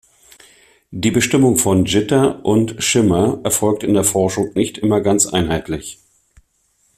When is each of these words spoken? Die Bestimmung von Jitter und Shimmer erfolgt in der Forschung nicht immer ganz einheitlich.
Die 0.89 1.11
Bestimmung 1.11 1.57
von 1.57 1.85
Jitter 1.85 2.43
und 2.43 2.81
Shimmer 2.83 3.39
erfolgt 3.43 3.83
in 3.83 3.93
der 3.93 4.03
Forschung 4.03 4.51
nicht 4.55 4.79
immer 4.79 4.99
ganz 4.99 5.27
einheitlich. 5.27 5.99